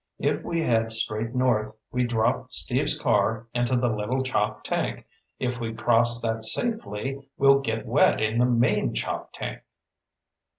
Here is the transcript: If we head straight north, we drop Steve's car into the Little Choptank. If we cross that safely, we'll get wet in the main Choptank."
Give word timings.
If 0.17 0.41
we 0.43 0.61
head 0.61 0.91
straight 0.91 1.35
north, 1.35 1.75
we 1.91 2.05
drop 2.05 2.51
Steve's 2.51 2.97
car 2.97 3.45
into 3.53 3.75
the 3.75 3.87
Little 3.87 4.23
Choptank. 4.23 5.05
If 5.39 5.59
we 5.59 5.75
cross 5.75 6.19
that 6.21 6.43
safely, 6.43 7.29
we'll 7.37 7.59
get 7.59 7.85
wet 7.85 8.19
in 8.19 8.39
the 8.39 8.45
main 8.47 8.95
Choptank." 8.95 9.61